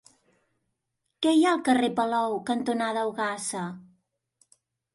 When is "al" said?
1.59-1.61